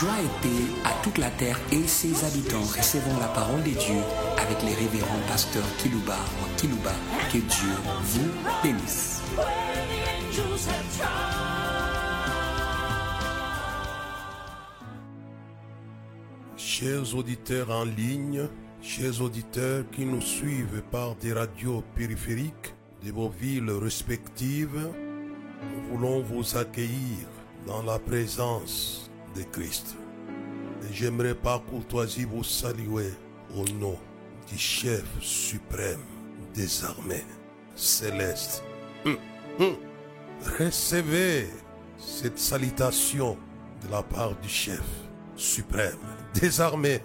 [0.00, 2.62] Joie et paix à toute la terre et ses habitants.
[2.62, 4.00] Recevons la parole de Dieu
[4.38, 6.90] avec les révérends pasteurs Kilouba ou Kilouba.
[7.30, 7.70] Que Dieu
[8.02, 8.28] vous
[8.60, 9.22] bénisse.
[16.56, 18.48] Chers auditeurs en ligne,
[18.82, 22.74] chers auditeurs qui nous suivent par des radios périphériques
[23.04, 24.90] de vos villes respectives,
[25.62, 27.28] nous voulons vous accueillir
[27.68, 29.03] dans la présence
[29.34, 29.96] de Christ.
[30.92, 33.12] J'aimerais par courtoisie vous saluer
[33.56, 33.98] au nom
[34.50, 36.00] du chef suprême
[36.54, 37.24] des armées
[37.74, 38.62] célestes.
[39.04, 39.16] Hum,
[39.58, 39.76] hum.
[40.58, 41.48] Recevez
[41.98, 43.36] cette salutation
[43.82, 44.82] de la part du chef
[45.36, 45.98] suprême
[46.34, 47.00] des armées.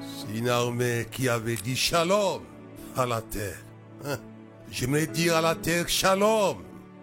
[0.00, 2.42] C'est une armée qui avait dit shalom
[2.96, 3.58] à la terre.
[4.04, 4.18] Hein?
[4.70, 6.58] J'aimerais dire à la terre shalom,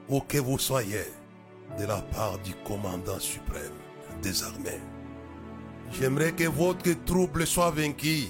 [0.10, 1.06] où que vous soyez,
[1.80, 3.83] de la part du commandant suprême
[4.24, 4.82] des armées.
[5.92, 8.30] J'aimerais que votre trouble soit vaincu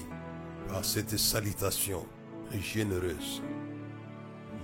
[0.68, 2.04] par cette salutation
[2.52, 3.42] généreuse.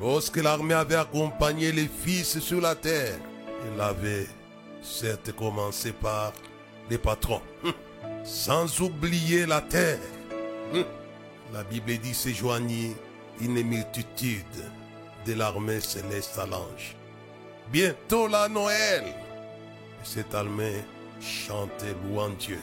[0.01, 3.19] Lorsque l'armée avait accompagné les fils sur la terre,
[3.65, 4.27] elle avait
[4.83, 6.33] certes commencé par
[6.91, 7.43] les patrons,
[8.25, 9.99] sans oublier la terre.
[11.53, 12.95] La Bible dit se joignit
[13.41, 14.45] une multitude
[15.27, 16.95] de l'armée céleste à l'ange.
[17.73, 19.03] Bientôt la Noël.
[20.05, 20.85] Cette armée
[21.21, 22.59] chantait louant Dieu.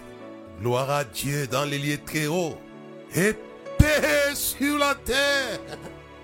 [0.62, 2.58] Gloire à Dieu dans les lieux très hauts.
[3.16, 3.34] Et
[3.78, 5.60] paix sur la terre.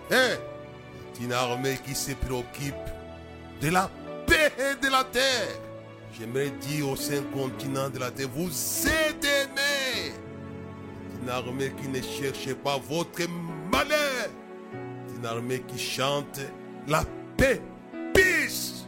[1.13, 2.73] C'est une armée qui se préoccupe
[3.61, 3.89] de la
[4.25, 5.59] paix de la terre.
[6.17, 8.49] J'aimerais dire aux cinq continents de la terre, vous
[8.87, 10.13] êtes aimés.
[11.11, 13.27] C'est une armée qui ne cherche pas votre
[13.71, 14.29] malheur.
[15.07, 16.39] C'est une armée qui chante
[16.87, 17.03] la
[17.37, 17.61] paix.
[18.13, 18.85] Peace.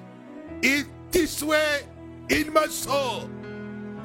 [1.15, 1.87] Te souhaite,
[2.29, 3.29] il me sauve.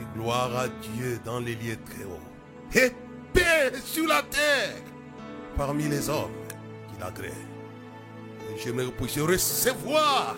[0.00, 2.74] Et gloire à Dieu dans les lieux très hauts.
[2.74, 2.92] Et
[3.32, 4.82] paix sur la terre
[5.56, 6.30] parmi les hommes
[6.92, 7.32] qu'il agrée.
[8.62, 10.36] J'aimerais puissiez recevoir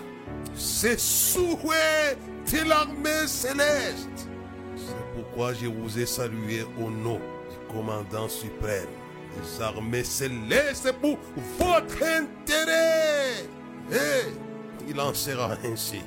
[0.54, 2.18] ces souhaits
[2.52, 4.28] de l'armée céleste.
[4.76, 8.88] C'est pourquoi je vous ai salué au nom du commandant suprême
[9.36, 11.18] des armées célestes pour
[11.58, 13.46] votre intérêt.
[13.90, 16.00] Et il en sera ainsi.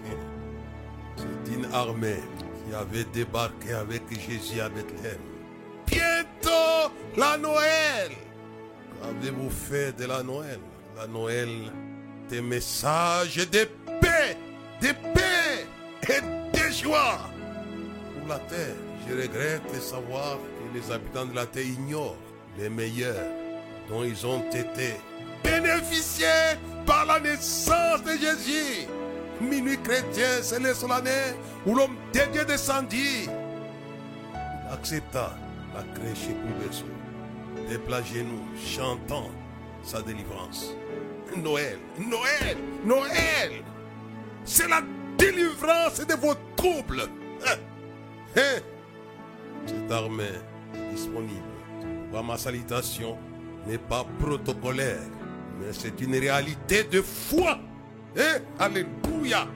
[1.18, 2.22] C'est une armée
[2.68, 5.20] qui avait débarqué avec Jésus à Bethléem.
[5.88, 8.12] Bientôt la Noël.
[9.02, 10.59] Qu'avez-vous fait de la Noël?
[10.98, 11.50] La Noël,
[12.30, 13.68] des messages de
[14.02, 14.38] paix,
[14.81, 15.68] de paix
[16.09, 16.22] et
[16.58, 17.20] de joie
[18.14, 18.75] pour la terre.
[19.08, 22.18] Je regrette de savoir que les habitants de la terre ignorent
[22.58, 23.28] les meilleurs
[23.90, 24.96] dont ils ont été
[25.44, 28.88] bénéficiés par la naissance de Jésus.
[29.41, 31.35] Minuit chrétien, c'est le solennel
[31.66, 33.25] où l'homme de Dieu descendit.
[33.25, 35.38] Il accepta
[35.73, 36.85] la crèche pour berceau.
[38.13, 39.29] Genoux, chantant
[39.84, 40.75] sa délivrance.
[41.35, 43.63] Noël, Noël, Noël.
[44.44, 44.81] C'est la
[45.18, 47.03] délivrance de vos troubles.
[47.47, 47.57] Hein,
[48.38, 48.62] hein?
[49.66, 50.24] Cette armée
[50.75, 51.41] est disponible.
[52.12, 53.18] Ma salutation
[53.68, 55.01] n'est pas protocolaire,
[55.59, 57.59] mais c'est une réalité de foi.
[58.18, 58.40] Hein?
[58.59, 59.48] Alléluia.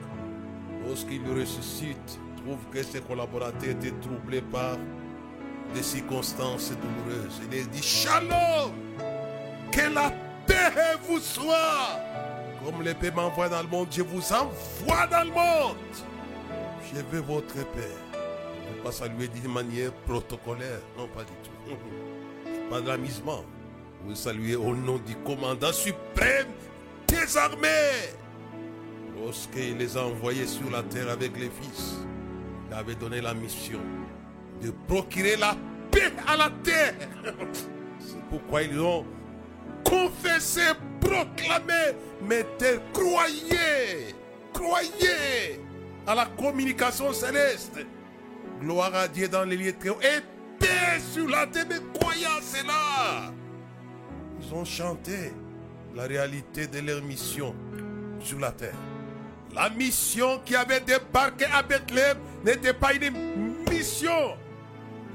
[0.86, 4.76] Lorsqu'il ressuscite, trouve que ses collaborateurs étaient troublés par
[5.74, 7.40] des circonstances douloureuses.
[7.52, 8.72] Il dit Shalom,
[9.70, 10.10] que la
[10.46, 12.00] paix vous soit.
[12.64, 15.76] Comme le paix m'envoie dans le monde, je vous envoie dans le monde.
[16.92, 17.96] Je veux votre paix.
[18.12, 20.80] Veux pas saluer d'une manière protocolaire.
[20.98, 21.76] Non, pas du tout.
[22.68, 23.44] Pas d'amusement.
[24.04, 26.48] Vous saluez au nom du commandant suprême
[27.06, 28.14] des armées.
[29.22, 31.96] Lorsqu'il les a envoyés sur la terre avec les fils,
[32.68, 33.80] il avait donné la mission
[34.62, 35.54] de procurer la
[35.90, 36.94] paix à la terre.
[37.98, 39.04] C'est pourquoi ils ont
[39.84, 40.62] confessé,
[41.00, 42.46] proclamé, mais
[42.92, 44.14] croyez,
[44.52, 45.60] croyez
[46.06, 47.78] à la communication céleste.
[48.60, 50.20] Gloire à Dieu dans les lieux très hauts et
[50.58, 53.32] paix sur la terre, mais croyez à cela.
[54.40, 55.32] Ils ont chanté
[55.94, 57.54] la réalité de leur mission
[58.20, 58.89] sur la terre.
[59.54, 64.36] La mission qui avait débarqué à Bethléem n'était pas une mission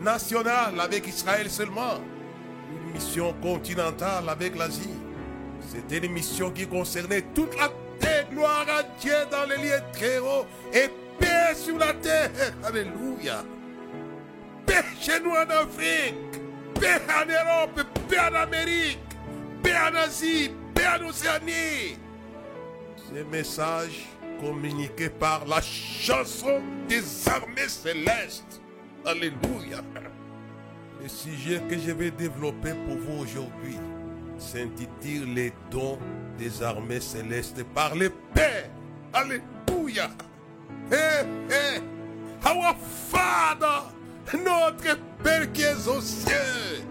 [0.02, 2.00] nationale avec Israël seulement,
[2.70, 4.90] une mission continentale avec l'Asie.
[5.72, 8.28] C'était une mission qui concernait toute la terre.
[8.30, 12.30] Gloire à Dieu dans les lieux très hauts et paix sur la terre.
[12.64, 13.44] Alléluia.
[14.66, 16.16] Paix chez nous en Afrique,
[16.80, 19.00] paix en Europe, paix en Amérique,
[19.64, 21.98] paix en Asie, paix en Océanie.
[22.98, 24.06] Ces messages
[24.46, 28.62] communiqués par la chanson des armées célestes
[29.04, 29.82] Alléluia.
[31.02, 33.78] Le sujet que je vais développer pour vous aujourd'hui
[34.38, 35.98] s'intitule Les dons
[36.38, 38.70] des armées célestes par le Père.
[39.14, 40.10] Alléluia.
[40.92, 41.82] Hey, hey.
[42.46, 42.76] Our
[43.10, 43.92] Father,
[44.34, 46.86] notre Père qui est aux cieux.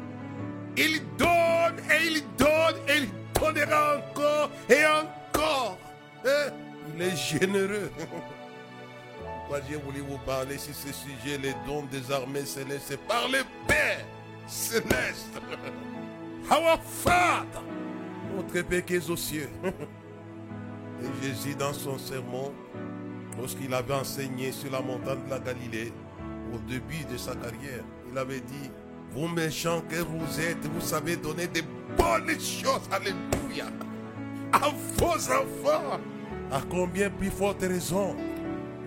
[0.76, 5.78] Il donne et il donne et il donnera encore et encore.
[6.26, 6.63] Hein?
[6.92, 7.90] Il est généreux.
[9.24, 13.40] Pourquoi j'ai voulu vous parler sur ce sujet, les dons des armées célestes, par le
[13.66, 14.04] Père
[14.46, 15.40] céleste.
[16.50, 17.60] Our Father,
[18.36, 19.48] notre Père qui est aux cieux.
[21.02, 22.52] Et Jésus, dans son sermon,
[23.38, 25.92] lorsqu'il avait enseigné sur la montagne de la Galilée,
[26.54, 28.70] au début de sa carrière, il avait dit,
[29.10, 31.62] vous méchants que vous êtes, vous savez donner des
[31.96, 33.66] bonnes choses, alléluia,
[34.52, 36.00] à vos enfants.
[36.54, 38.14] À combien plus forte raison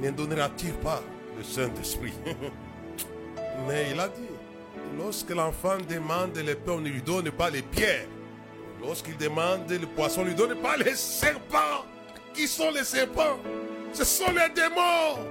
[0.02, 1.04] ne donnera-t-il pas
[1.38, 2.14] le Saint-Esprit?
[3.68, 4.22] Mais il a dit,
[4.98, 8.08] lorsque l'enfant demande les pains, on ne lui donne pas les pierres.
[8.82, 11.84] Lorsqu'il demande le poisson, on ne lui donne pas les serpents.
[12.34, 13.38] Qui sont les serpents?
[13.92, 15.28] Ce sont les démons.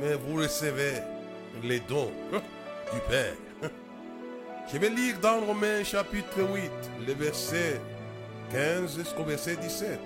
[0.00, 0.94] Mais vous recevez
[1.62, 3.34] les dons du Père.
[4.72, 6.70] Je vais lire dans Romains chapitre 8,
[7.06, 7.82] le verset
[8.50, 9.98] 15 jusqu'au verset 17.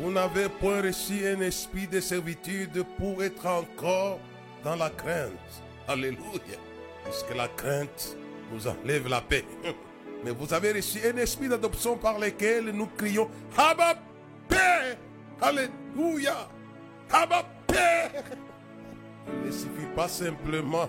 [0.00, 4.18] Vous n'avez point reçu un esprit de servitude pour être encore
[4.64, 5.62] dans la crainte.
[5.86, 6.56] Alléluia.
[7.04, 8.16] Puisque la crainte
[8.50, 9.44] nous enlève la paix.
[10.24, 13.94] Mais vous avez reçu un esprit d'adoption par lequel nous crions Abba
[14.48, 14.96] Père.
[15.42, 16.48] Alléluia.
[17.12, 18.24] Abba Père.
[19.42, 20.88] Il ne suffit pas simplement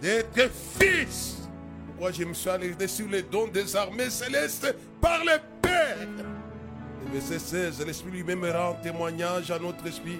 [0.00, 1.46] d'être fils.
[1.88, 6.08] Pourquoi je me suis alerté sur les dons des armées célestes par le Père.
[7.12, 10.18] Verset 16, l'Esprit lui-même rend témoignage à notre esprit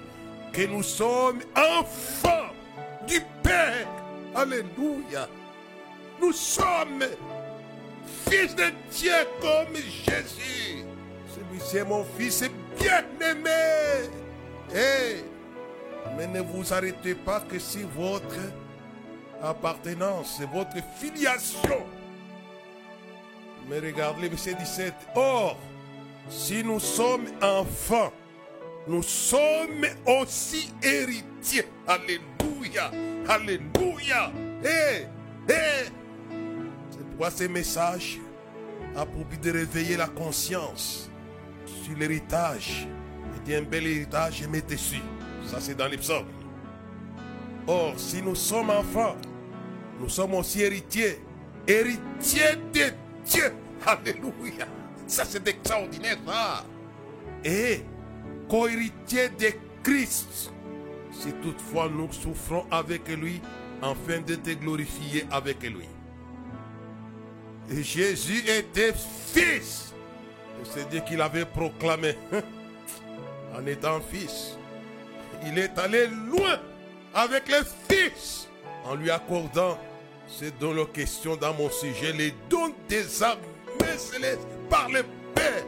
[0.51, 2.53] que nous sommes enfants
[3.07, 3.87] du Père.
[4.35, 5.27] Alléluia.
[6.21, 7.03] Nous sommes
[8.29, 9.11] fils de Dieu
[9.41, 10.85] comme Jésus.
[11.35, 12.43] Celui-ci est mon fils
[12.79, 14.09] bien-aimé.
[16.15, 18.39] Mais ne vous arrêtez pas que si votre
[19.41, 21.85] appartenance, votre filiation.
[23.69, 24.93] Mais regardez verset 17.
[25.15, 25.57] Or,
[26.29, 28.11] si nous sommes enfants,
[28.87, 31.65] nous sommes aussi héritiers.
[31.87, 32.91] Alléluia.
[33.27, 34.31] Alléluia.
[34.63, 35.05] Eh,
[35.49, 35.85] eh.
[36.89, 38.19] C'est pourquoi ce message
[38.95, 41.09] a pour but de réveiller la conscience
[41.65, 42.87] sur l'héritage.
[43.49, 45.01] Et un bel héritage m'est dessus.
[45.45, 45.97] Ça, c'est dans les.
[47.65, 49.15] Or, si nous sommes enfants,
[50.01, 51.21] nous sommes aussi héritiers.
[51.65, 52.93] Héritiers de
[53.25, 53.53] Dieu.
[53.85, 54.67] Alléluia.
[55.07, 56.65] Ça, c'est extraordinaire, ça.
[57.43, 57.81] Et
[58.49, 59.51] co-héritiers de
[59.83, 60.51] Christ.
[61.11, 63.41] Si toutefois nous souffrons avec lui,
[63.81, 65.87] afin de te glorifier avec lui.
[67.71, 69.93] Et Jésus était fils.
[70.63, 72.15] C'est Dieu qu'il avait proclamé.
[73.55, 74.57] En étant fils,
[75.45, 76.59] il est allé loin
[77.13, 78.47] avec les fils
[78.85, 79.77] en lui accordant
[80.27, 85.03] c'est dans la question dans mon sujet, les dons des armées célestes par le
[85.33, 85.65] Père.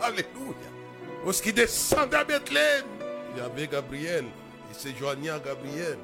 [0.00, 0.54] Alléluia.
[1.24, 2.84] Lorsqu'il descendait à Bethléem,
[3.32, 4.24] il y avait Gabriel.
[4.70, 5.98] Il se joignait à Gabriel.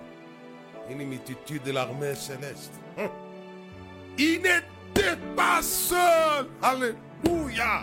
[0.88, 2.72] Une multitude de l'armée céleste.
[2.98, 3.08] Hum.
[4.18, 6.46] Il n'était pas seul.
[6.62, 7.82] Alléluia.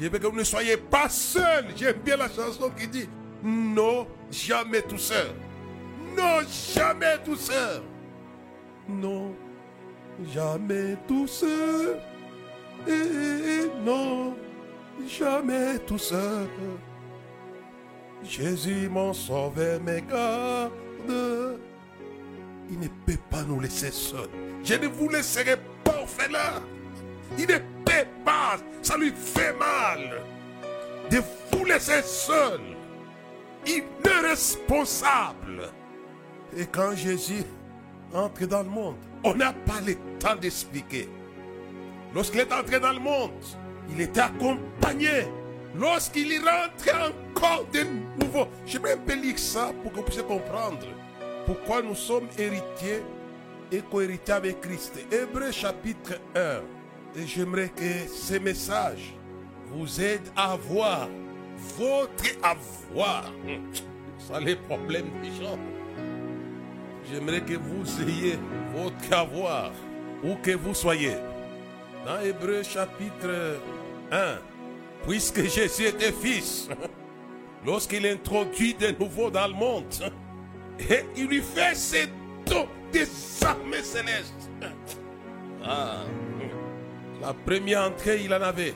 [0.00, 1.66] Je veux que vous ne soyez pas seul.
[1.76, 3.08] J'aime bien la chanson qui dit
[3.42, 5.28] Non, jamais tout seul.
[6.16, 6.40] Non,
[6.74, 7.82] jamais tout seul.
[8.88, 9.34] Non,
[10.32, 11.98] jamais tout seul.
[12.88, 14.34] Et non,
[15.06, 16.48] jamais tout seul.
[18.22, 21.58] Jésus, mon sauveur, me garde.
[22.70, 24.28] Il ne peut pas nous laisser seuls.
[24.62, 26.62] Je ne vous laisserai pas orphelin.
[27.38, 28.56] Il ne peut pas.
[28.82, 30.22] Ça lui fait mal
[31.10, 31.18] de
[31.52, 32.60] vous laisser seul.
[33.66, 35.70] Il est responsable.
[36.56, 37.44] Et quand Jésus
[38.12, 41.08] entre dans le monde, on n'a pas le temps d'expliquer.
[42.14, 43.30] Lorsqu'il est entré dans le monde,
[43.88, 45.26] il était accompagné.
[45.78, 47.84] Lorsqu'il est rentré encore de
[48.24, 50.86] nouveau, je vais un peu lire ça pour que vous puissiez comprendre
[51.46, 53.02] pourquoi nous sommes héritiers
[53.70, 54.98] et co-héritiers avec Christ.
[55.10, 57.20] Hébreu chapitre 1.
[57.20, 59.14] Et j'aimerais que ce message
[59.68, 61.08] vous aide à voir
[61.76, 63.32] votre avoir.
[64.18, 65.58] Ça les problèmes des gens.
[67.10, 68.38] J'aimerais que vous ayez
[68.74, 69.72] votre avoir,
[70.22, 71.16] où que vous soyez.
[72.04, 73.58] Dans Hébreu chapitre
[74.10, 74.38] 1,
[75.06, 76.68] puisque Jésus était fils,
[77.66, 79.84] lorsqu'il introduit de nouveau dans le monde,
[81.16, 82.06] il lui fait ses
[82.46, 83.06] dons des
[83.44, 84.50] armées célestes.
[85.62, 86.04] Ah.
[87.20, 88.72] La première entrée, il en avait.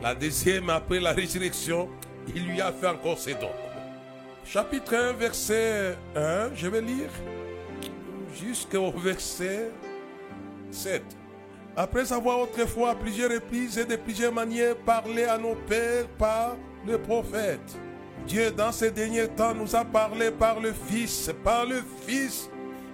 [0.00, 1.88] La deuxième, après la résurrection,
[2.32, 3.50] il lui a fait encore ses dons.
[4.44, 7.10] Chapitre 1, verset 1, je vais lire
[8.32, 9.72] jusqu'au verset
[10.70, 11.02] 7.
[11.82, 16.58] Après avoir autrefois à plusieurs reprises et de plusieurs manières parlé à nos pères par
[16.86, 17.74] le prophète,
[18.26, 22.50] Dieu dans ces derniers temps nous a parlé par le Fils, par le Fils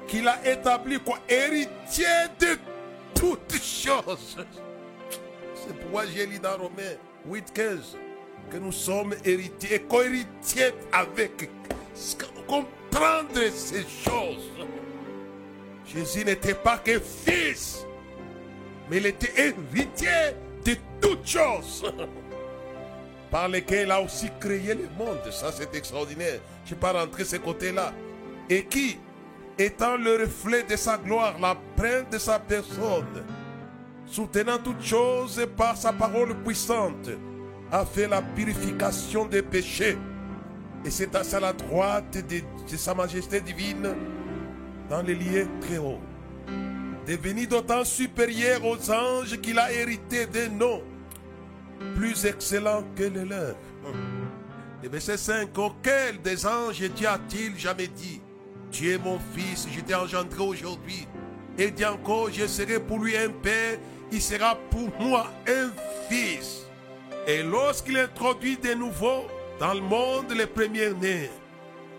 [0.06, 2.06] qu'il a établi quoi héritier
[2.38, 2.56] de
[3.12, 4.36] toutes choses.
[5.54, 6.94] C'est pourquoi j'ai lu dans Romains
[7.28, 7.96] 8, 15
[8.52, 11.50] que nous sommes héritiers et co-héritiers avec.
[12.46, 14.48] Comprendre ces choses.
[15.84, 17.85] Jésus n'était pas que fils,
[18.90, 21.92] mais il était héritier de toutes choses.
[23.30, 25.18] Par lesquelles il a aussi créé le monde.
[25.30, 26.40] Ça, c'est extraordinaire.
[26.64, 27.92] Je ne vais pas rentrer ce côté-là.
[28.48, 28.98] Et qui,
[29.58, 33.24] étant le reflet de sa gloire, la l'empreinte de sa personne,
[34.06, 37.10] soutenant toutes choses par sa parole puissante,
[37.72, 39.98] a fait la purification des péchés.
[40.84, 42.40] Et c'est à sa droite de,
[42.70, 43.92] de sa majesté divine
[44.88, 46.00] dans les lieux très hauts.
[47.06, 50.82] Devenu d'autant supérieur aux anges qu'il a hérité des noms
[51.94, 53.56] plus excellents que les leurs.
[54.82, 58.20] Et verset 5, auquel des anges Dieu a-t-il jamais dit,
[58.70, 61.06] tu es mon fils, je t'ai engendré aujourd'hui.
[61.58, 63.78] Et dit encore, je serai pour lui un père,
[64.12, 65.70] il sera pour moi un
[66.08, 66.66] fils.
[67.26, 69.24] Et lorsqu'il introduit de nouveau
[69.58, 71.30] dans le monde les premiers-nés,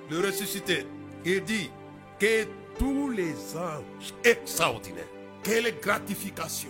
[0.09, 0.85] le ressuscité,
[1.25, 1.69] il dit
[2.19, 2.45] que
[2.77, 5.03] tous les anges extraordinaires,
[5.43, 6.69] quelle gratification,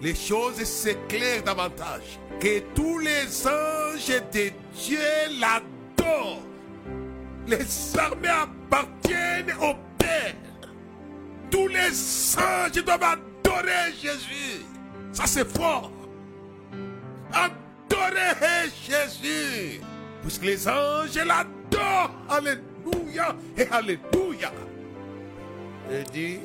[0.00, 4.98] les choses s'éclairent davantage, que tous les anges de Dieu
[5.40, 6.42] l'adorent.
[7.46, 10.34] Les armées appartiennent au Père.
[11.50, 14.62] Tous les anges doivent adorer Jésus.
[15.12, 15.90] Ça c'est fort.
[17.32, 19.80] Adorez Jésus.
[20.22, 22.12] Puisque les anges l'adorent.
[22.28, 24.52] Alléluia et Alléluia.
[25.90, 26.40] Il dit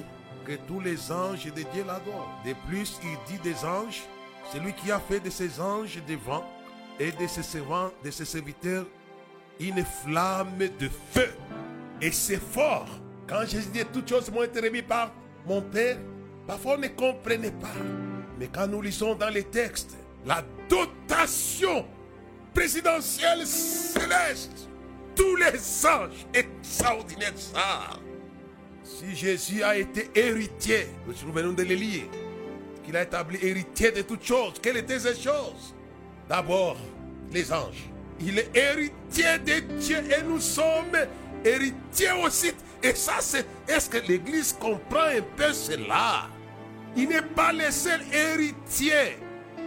[0.45, 2.41] que tous les anges de Dieu l'adorent.
[2.45, 4.03] De plus, il dit des anges,
[4.51, 6.45] c'est lui qui a fait de ses anges devant
[7.00, 8.85] et de ses servants, de ses serviteurs,
[9.59, 11.29] une flamme de feu.
[12.01, 12.88] Et c'est fort.
[13.27, 15.12] Quand Jésus dit toutes choses m'ont été remises par
[15.45, 15.97] mon Père,
[16.47, 17.67] parfois on ne comprenait pas.
[18.39, 19.95] Mais quand nous lisons dans les textes,
[20.25, 21.85] la dotation
[22.53, 24.69] présidentielle céleste,
[25.15, 28.00] tous les anges extraordinaires ça.
[29.00, 32.03] Si Jésus a été héritier, nous venons de le lire,
[32.85, 35.73] qu'il a établi héritier de toutes choses, quelles étaient ces choses
[36.29, 36.77] D'abord,
[37.31, 37.89] les anges.
[38.19, 40.95] Il est héritier de Dieu et nous sommes
[41.43, 42.51] héritiers aussi.
[42.83, 43.45] Et ça, c'est.
[43.67, 46.29] Est-ce que l'Église comprend un peu cela?
[46.95, 49.17] Il n'est pas le seul héritier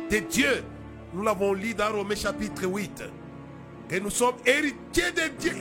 [0.08, 0.62] de Dieu.
[1.12, 3.02] Nous l'avons lu dans Romains chapitre 8.
[3.88, 5.52] Que nous sommes héritiers de Dieu.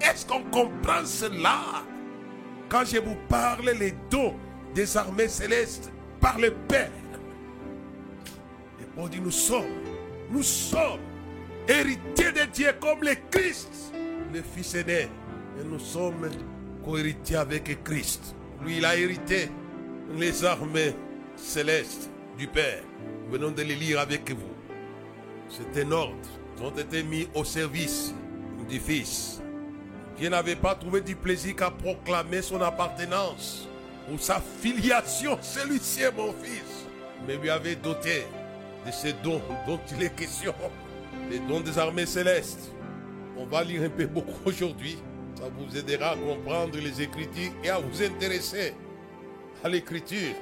[0.00, 1.84] Est-ce qu'on comprend cela?
[2.74, 4.34] Quand je vous parle les dons
[4.74, 6.90] des armées célestes par le Père.
[8.80, 9.62] Et pour dire nous sommes,
[10.28, 10.98] nous sommes
[11.68, 13.92] héritiers de Dieu comme le Christ,
[14.32, 15.02] le Fils aîné.
[15.60, 16.28] Et nous sommes
[16.84, 18.34] co-héritiers avec Christ.
[18.64, 19.50] Lui, il a hérité
[20.16, 20.96] les armées
[21.36, 22.82] célestes du Père.
[23.26, 24.52] Nous venons de les lire avec vous.
[25.48, 26.16] C'est un ordre.
[26.58, 28.12] Ils ont été mis au service
[28.68, 29.43] du Fils.
[30.16, 33.66] Dieu n'avait pas trouvé du plaisir qu'à proclamer son appartenance
[34.12, 35.38] ou sa filiation.
[35.40, 36.86] Celui-ci est mon Fils.
[37.26, 38.26] Mais lui avait doté
[38.86, 40.54] de ces dons dont il est question.
[41.30, 42.70] Les dons des armées célestes.
[43.36, 44.98] On va lire un peu beaucoup aujourd'hui.
[45.36, 48.74] Ça vous aidera à comprendre les Écritures et à vous intéresser
[49.64, 50.34] à l'Écriture.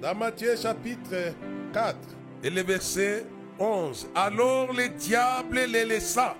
[0.00, 1.34] Dans Matthieu chapitre
[1.72, 1.96] 4
[2.42, 3.26] et le verset
[3.58, 4.08] 11.
[4.14, 6.36] Alors le diable les laissa.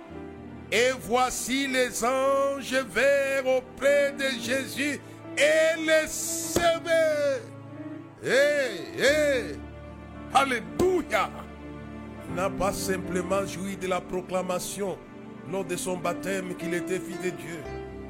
[0.71, 4.99] Et voici les anges vers auprès de Jésus
[5.37, 7.41] et les servaient.
[8.23, 9.55] Hé, hé,
[10.33, 11.29] Alléluia.
[12.27, 14.97] Il n'a pas simplement joui de la proclamation
[15.51, 17.59] lors de son baptême qu'il était fils de Dieu,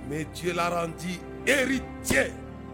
[0.09, 2.31] mais Dieu l'a rendu héritier,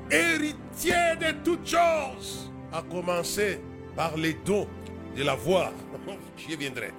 [0.10, 3.60] héritier de toutes choses, à commencer
[3.96, 4.68] par les dons
[5.18, 5.72] de la voix.
[6.38, 6.92] J'y viendrai.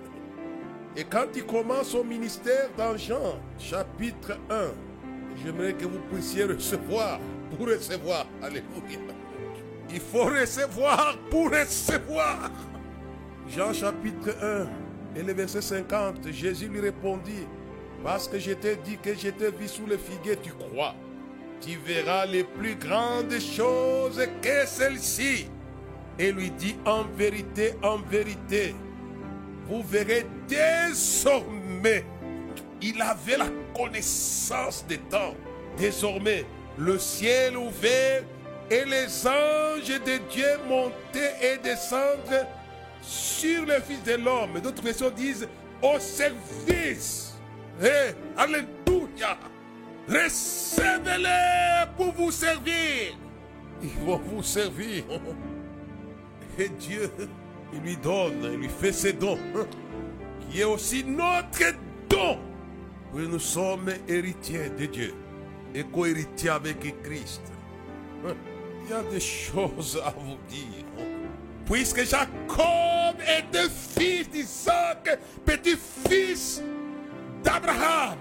[0.96, 4.72] Et quand il commence au ministère dans Jean, chapitre 1,
[5.42, 7.18] j'aimerais que vous puissiez recevoir
[7.50, 8.26] pour recevoir.
[8.42, 8.98] Alléluia.
[9.90, 12.50] Il faut recevoir pour recevoir.
[13.48, 17.46] Jean chapitre 1 et le verset 50, Jésus lui répondit,
[18.04, 20.94] parce que je t'ai dit que je t'ai vu sous le figuier, tu crois.
[21.62, 25.48] tu verras les plus grandes choses que celles-ci.
[26.18, 28.74] Et lui dit, en vérité, en vérité,
[29.68, 32.04] vous verrez désormais.
[32.80, 35.34] Il avait la connaissance des temps.
[35.78, 36.44] Désormais,
[36.78, 38.22] le ciel ouvert
[38.70, 42.46] et les anges de Dieu monter et descendre
[43.00, 44.60] sur le Fils de l'homme.
[44.60, 45.48] D'autres versions disent
[45.82, 47.34] au service.
[47.82, 49.38] Eh, alléluia.
[50.08, 53.16] Recevez-les pour vous servir.
[53.82, 55.04] Ils vont vous servir.
[56.58, 57.10] Et Dieu,
[57.72, 59.38] il lui donne, il lui fait ses dons,
[60.40, 61.74] qui est aussi notre
[62.08, 62.38] don.
[63.14, 65.14] Nous sommes héritiers de Dieu
[65.74, 67.42] et co-héritiers avec Christ.
[68.24, 70.84] Il y a des choses à vous dire.
[71.66, 76.62] Puisque Jacob était fils d'Isaac, petit-fils
[77.42, 78.18] d'Abraham,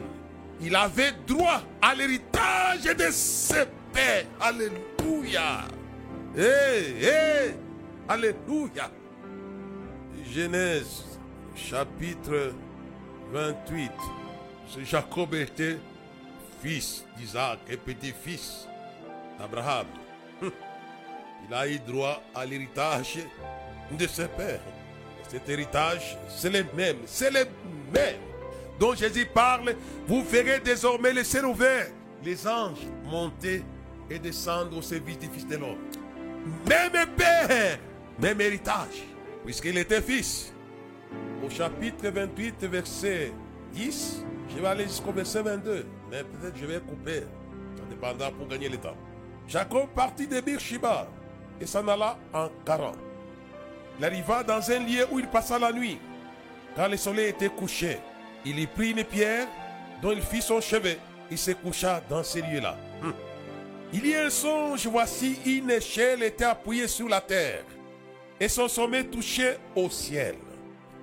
[0.62, 4.26] il avait droit à l'héritage de ses pères.
[4.40, 5.66] Alléluia.
[6.38, 7.56] Hé, hé,
[8.08, 8.92] Alléluia.
[10.32, 11.04] Genèse
[11.56, 12.54] chapitre
[13.34, 13.92] 28.
[14.70, 15.78] Ce Jacob était
[16.64, 18.66] fils d'Isaac et petit-fils
[19.38, 19.88] d'Abraham.
[20.42, 23.20] Il a eu droit à l'héritage
[23.92, 24.62] de ses pères.
[25.28, 27.46] Cet héritage, c'est le même, c'est le
[27.94, 28.22] même
[28.80, 29.76] dont Jésus parle.
[30.08, 31.88] Vous verrez désormais les ciels ouverts,
[32.24, 33.66] les anges monter
[34.10, 35.90] et descendre au service du Fils de l'homme.
[36.66, 37.80] Même père,
[38.18, 39.04] même héritage,
[39.44, 40.54] puisqu'il était fils.
[41.46, 43.32] Au chapitre 28, verset
[43.74, 47.22] 10, je vais aller jusqu'au verset 22, mais peut-être je vais couper,
[47.76, 48.96] ça dépendra pour gagner le temps.
[49.48, 51.08] Jacob partit de Beersheba
[51.60, 52.94] et s'en alla en Caran.
[54.00, 56.00] Il arriva dans un lieu où il passa la nuit.
[56.76, 58.00] Quand le soleil était couché,
[58.46, 59.48] il y prit une pierre
[60.02, 60.98] dont il fit son chevet.
[61.30, 62.78] Il se coucha dans ce lieu-là.
[63.04, 63.14] Hum.
[63.94, 67.64] Il y a un songe, voici une échelle était appuyée sur la terre
[68.42, 70.36] et son sommet touchait au ciel.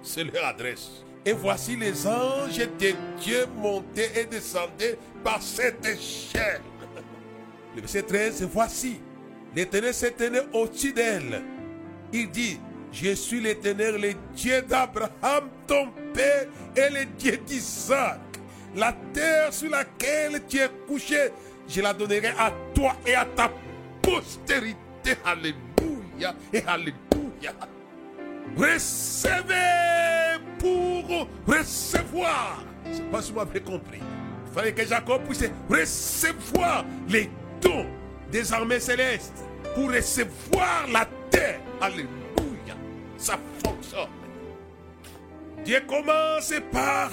[0.02, 1.04] C'est leur adresse.
[1.24, 6.60] Et voici les anges de Dieu montaient et descendaient par cette échelle.
[7.76, 9.00] Le verset 13, voici,
[9.54, 11.42] l'Éternel se tenait au-dessus d'elle.
[12.12, 12.58] Il dit,
[12.90, 18.18] je suis l'Éternel, le Dieu d'Abraham, ton père, et le Dieu d'Isaac.
[18.74, 21.28] La terre sur laquelle tu es couché,
[21.68, 23.48] je la donnerai à toi et à ta
[24.02, 24.76] postérité.
[25.24, 27.07] Alléluia et Alléluia.
[28.56, 29.54] Recevez
[30.58, 32.64] pour recevoir.
[32.84, 34.00] Je ne sais pas si vous m'avez compris.
[34.00, 37.86] Il fallait que Jacob puisse recevoir les dons
[38.30, 41.60] des armées célestes pour recevoir la terre.
[41.80, 42.08] Alléluia.
[43.16, 44.08] Ça fonctionne.
[45.64, 47.10] Dieu commence par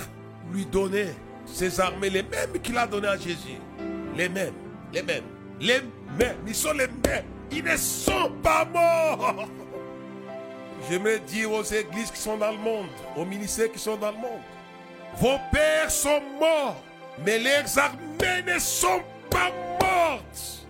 [0.51, 1.07] lui donner
[1.45, 3.59] ses armées, les mêmes qu'il a données à Jésus.
[4.15, 4.53] Les mêmes,
[4.93, 5.23] les mêmes,
[5.59, 5.81] les
[6.17, 6.37] mêmes.
[6.47, 7.25] Ils sont les mêmes.
[7.51, 9.47] Ils ne sont pas morts.
[10.89, 14.17] J'aimerais dire aux églises qui sont dans le monde, aux ministères qui sont dans le
[14.17, 14.41] monde,
[15.17, 16.81] vos pères sont morts,
[17.25, 20.67] mais leurs armées ne sont pas mortes.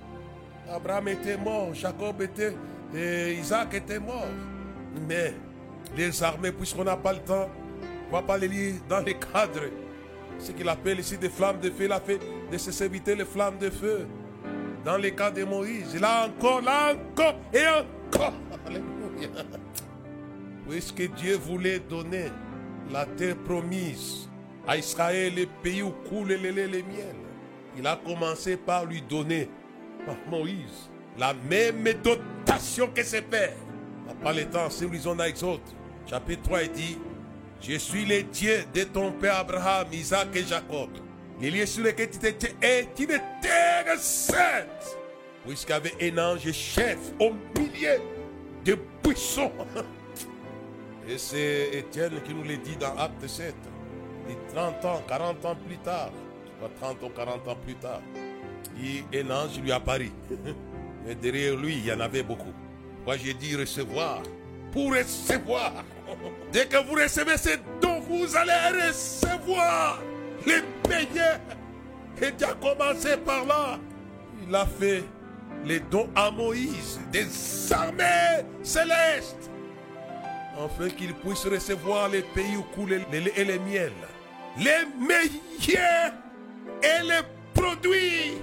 [0.71, 2.55] Abraham était mort, Jacob était,
[2.93, 4.27] Isaac était mort.
[5.07, 5.33] Mais
[5.95, 7.49] les armées, puisqu'on n'a pas le temps,
[8.07, 9.69] on ne va pas les lire dans les cadres.
[10.39, 12.19] Ce qu'il appelle ici des flammes de feu, il a fait
[12.51, 14.07] de ses serviteurs les flammes de feu.
[14.83, 18.33] Dans les cas de Moïse, là encore, là encore et encore.
[18.65, 19.29] Alléluia.
[20.69, 22.31] Puisque Dieu voulait donner
[22.91, 24.29] la terre promise
[24.67, 26.83] à Israël, le pays où coule le lait le
[27.77, 29.49] il a commencé par lui donner
[30.07, 33.55] à Moïse la même dotation que ses pères.
[34.23, 35.59] Pas le temps, si nous lisons dans Exode,
[36.09, 36.97] chapitre 3, il dit
[37.61, 40.89] Je suis le Dieu de ton père Abraham, Isaac et Jacob.
[41.41, 44.97] Les lieux sur lesquels tu étais est une terre sainte.
[45.45, 47.99] Puisqu'il y avait un ange chef au milieu
[48.63, 49.51] de buissons?
[51.07, 53.53] Et c'est Étienne qui nous l'a dit dans Acte 7.
[54.29, 56.11] Et 30 ans, 40 ans plus tard,
[56.59, 58.01] pas 30 ou 40 ans plus tard,
[58.81, 60.11] il, un ange lui apparut.
[61.05, 62.53] Mais derrière lui, il y en avait beaucoup.
[63.05, 64.23] Moi, j'ai dit recevoir.
[64.71, 65.73] Pour recevoir.
[66.51, 70.01] Dès que vous recevez ces dons, vous allez recevoir
[70.45, 71.39] les meilleurs.
[72.19, 73.79] Et Dieu a commencé par là.
[74.47, 75.03] Il a fait
[75.63, 77.27] les dons à Moïse des
[77.71, 79.51] armées célestes
[80.57, 83.91] afin qu'il puisse recevoir les pays où coulent les lait et les miel,
[84.57, 86.13] les meilleurs
[86.81, 87.21] et les
[87.53, 88.37] produits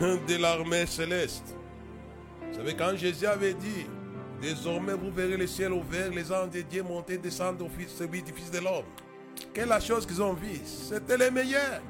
[0.00, 1.54] de l'armée céleste.
[2.50, 3.86] Vous savez, quand Jésus avait dit,
[4.40, 8.32] désormais vous verrez le ciel ouvert, les anges de Dieu monter, descendre au fils, du
[8.32, 8.84] Fils de l'homme.
[9.52, 10.60] Quelle est la chose qu'ils ont vue?
[10.64, 11.80] C'était les meilleurs.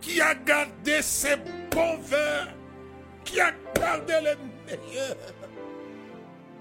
[0.00, 1.36] Qui a gardé ces
[1.70, 2.48] bons vins
[3.24, 5.16] qui a gardé les meilleurs.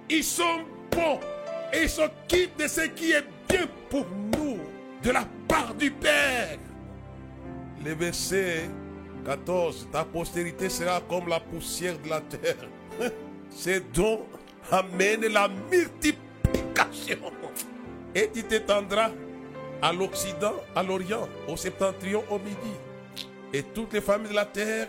[0.10, 1.20] Ils sont bons
[1.74, 4.06] et ils s'occupent de ce qui est bien pour
[4.38, 4.58] nous,
[5.04, 6.58] de la part du Père.
[7.84, 8.70] Le verset
[9.26, 12.68] 14, ta postérité sera comme la poussière de la terre.
[13.50, 14.26] Ces dons
[14.72, 17.20] amènent la multiplication.
[18.14, 19.12] Et tu t'étendras
[19.82, 22.76] à l'Occident, à l'Orient, au septentrion, au Midi.
[23.54, 24.88] Et toutes les familles de la terre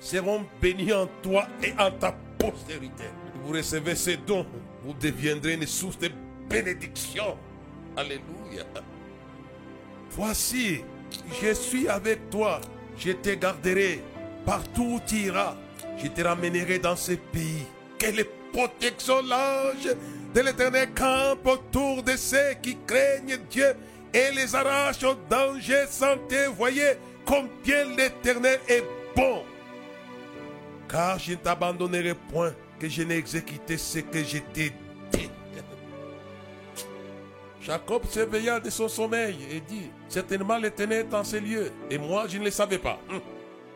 [0.00, 3.04] seront bénies en toi et en ta postérité.
[3.42, 4.46] Vous recevez ces dons,
[4.84, 6.10] vous deviendrez une source de
[6.48, 7.36] bénédiction.
[7.96, 8.64] Alléluia.
[10.10, 10.80] Voici,
[11.42, 12.60] je suis avec toi,
[12.96, 14.02] je te garderai
[14.46, 15.56] partout où tu iras,
[16.02, 17.66] je te ramènerai dans ce pays.
[17.98, 19.94] Quelle protection l'ange
[20.34, 23.74] de l'éternel camp autour de ceux qui craignent Dieu
[24.12, 26.46] et les arrache au danger santé.
[26.56, 29.42] Voyez combien l'éternel est bon.
[30.88, 34.72] Car je ne t'abandonnerai point que je n'ai exécuté ce que je t'ai
[35.12, 35.30] dit.
[37.60, 42.26] Jacob s'éveilla de son sommeil et dit, certainement l'éternel est en ces lieux, et moi
[42.28, 42.98] je ne le savais pas.
[43.10, 43.20] Hum.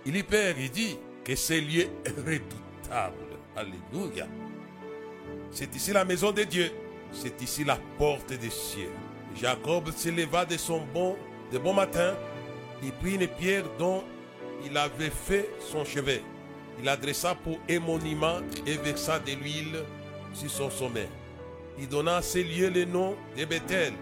[0.07, 3.37] Il y perd, il dit que ces lieux est redoutable.
[3.55, 4.27] Alléluia.
[5.51, 6.71] C'est ici la maison de Dieu,
[7.13, 8.91] c'est ici la porte des cieux.
[9.39, 11.17] Jacob se leva de son bon,
[11.53, 12.15] de bon matin,
[12.83, 14.03] il prit une pierre dont
[14.65, 16.23] il avait fait son chevet.
[16.83, 19.85] Il adressa pour un monument et versa de l'huile
[20.35, 21.09] sur son sommet.
[21.79, 23.93] Il donna à ces lieux le nom de Bethel,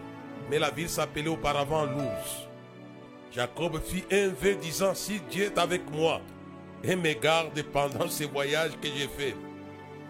[0.49, 2.49] mais la ville s'appelait auparavant Luz.
[3.33, 6.23] Jacob fit un vœu disant, si Dieu est avec moi
[6.83, 9.37] et me garde pendant ce voyage que j'ai fait,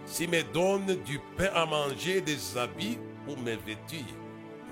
[0.07, 4.05] s'il me donne du pain à manger des habits pour me vêtir,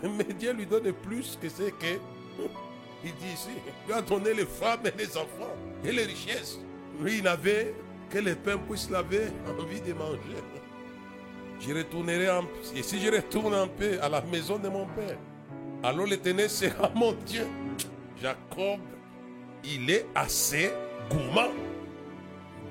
[0.05, 1.99] mais Dieu lui donne plus que ce que
[3.05, 3.51] il dit ici.
[3.89, 6.61] Lui a donné les femmes et les enfants et les richesses.
[8.11, 9.29] Que le pain puisse avait
[9.61, 10.43] envie de manger.
[11.61, 12.45] Je retournerai en,
[12.75, 15.19] et si je retourne en paix à la maison de mon père,
[15.83, 17.47] alors l'éternel sera mon Dieu.
[18.21, 18.81] Jacob,
[19.65, 20.71] il est assez
[21.11, 21.51] gourmand.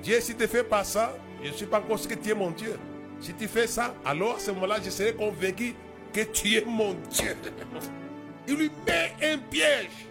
[0.02, 2.34] Dieu, si tu ne fais pas ça, je ne suis pas encore que tu es
[2.34, 2.78] mon Dieu.
[3.20, 5.74] Si tu fais ça, alors à ce moment-là, je serai convaincu
[6.12, 7.36] que tu es mon Dieu.
[8.48, 10.06] Il lui met un piège.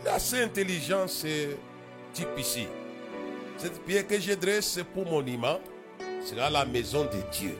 [0.00, 1.50] Il a assez intelligent, ce
[2.12, 2.66] type ici.
[3.62, 5.60] Cette pierre que je dresse pour monument
[6.20, 7.56] sera la maison de Dieu.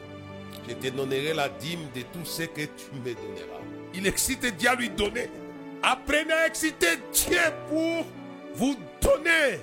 [0.69, 3.61] Je te donnerai la dîme de tout ce que tu me donneras.
[3.95, 5.31] Il excite Dieu à lui donner.
[5.81, 7.38] Apprenez à exciter Dieu
[7.69, 8.05] pour
[8.57, 9.61] vous donner.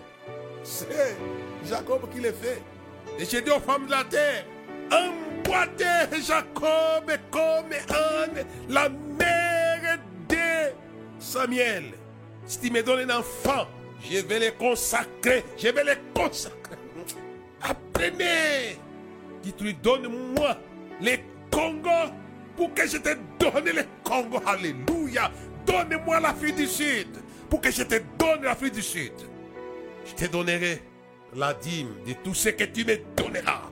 [0.64, 1.18] C'est
[1.68, 2.62] Jacob qui le fait.
[3.20, 4.46] Et j'ai dit aux femmes de la terre,
[4.94, 10.00] emboîtez Jacob comme la mère
[10.30, 10.74] de
[11.20, 11.96] Samuel.
[12.46, 13.68] Si tu me donnes un enfant,
[14.02, 15.44] je vais les consacrer.
[15.58, 16.78] Je vais les consacrer.
[17.62, 18.78] Apprenez.
[19.42, 20.58] Qui lui donne moi
[21.02, 22.12] les Congos
[22.56, 24.42] pour que je te donne les Congos.
[24.46, 25.32] Alléluia.
[25.66, 27.08] Donne-moi l'Afrique du Sud
[27.50, 29.14] pour que je te donne l'Afrique du Sud.
[30.06, 30.82] Je te donnerai
[31.36, 33.70] la dîme de tout ce que tu me donneras.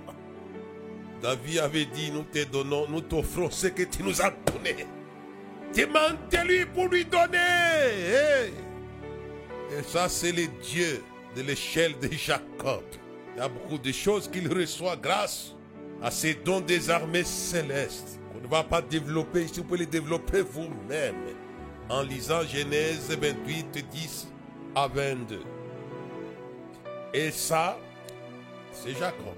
[1.22, 4.86] David avait dit, nous te donnons, nous t'offrons ce que tu nous as donné.
[5.76, 8.54] Demandez-lui pour lui donner.
[9.72, 11.04] Et ça, c'est le Dieu
[11.36, 12.84] de l'échelle de Jacob.
[13.36, 15.54] Il y a beaucoup de choses qu'il reçoit grâce
[16.02, 18.20] à ces dons des armées célestes.
[18.36, 21.16] On ne va pas développer ici, vous pouvez les développer vous-même
[21.90, 24.28] en lisant Genèse 28, 10
[24.76, 25.42] à 22.
[27.14, 27.78] Et ça,
[28.72, 29.36] c'est Jacob.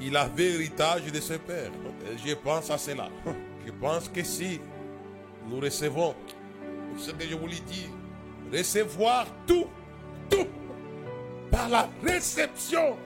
[0.00, 1.70] Il avait héritage de ses pères.
[2.24, 3.08] Je pense à cela.
[3.66, 4.60] Je pense que si
[5.48, 6.14] nous recevons
[6.96, 7.88] ce que je vous l'ai dit,
[8.52, 9.66] recevoir tout,
[10.28, 10.46] tout,
[11.50, 12.96] par la réception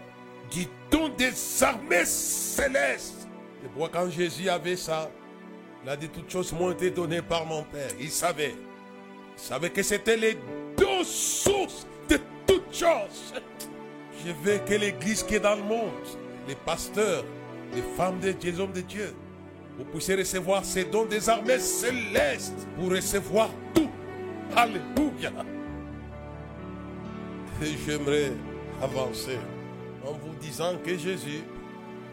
[0.50, 3.28] du don des armées célestes.
[3.64, 5.10] Et moi, quand Jésus avait ça,
[5.82, 7.90] il a dit toutes choses m'ont été données par mon Père.
[8.00, 8.54] Il savait.
[9.36, 10.38] Il savait que c'était les
[10.76, 13.34] deux sources de toutes choses.
[14.24, 15.90] Je veux que l'église qui est dans le monde,
[16.48, 17.24] les pasteurs,
[17.74, 19.14] les femmes de Dieu, les hommes de Dieu,
[19.76, 23.83] vous puissiez recevoir ces dons des armées célestes pour recevoir tout.
[24.56, 25.32] Alléluia.
[27.60, 28.32] Et j'aimerais
[28.80, 29.38] avancer
[30.06, 31.42] en vous disant que Jésus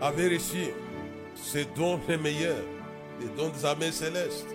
[0.02, 0.74] avait reçu
[1.36, 2.64] ces dons les meilleurs,
[3.20, 4.48] les dons des armées célestes.